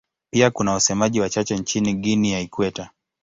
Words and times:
Pia 0.29 0.51
kuna 0.51 0.71
wasemaji 0.71 1.21
wachache 1.21 1.57
nchini 1.57 1.93
Guinea 1.93 2.33
ya 2.33 2.39
Ikweta. 2.39 2.91